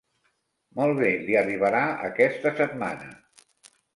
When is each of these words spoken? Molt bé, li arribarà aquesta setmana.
Molt 0.79 1.01
bé, 1.01 1.09
li 1.27 1.35
arribarà 1.41 1.83
aquesta 2.09 2.53
setmana. 2.61 3.13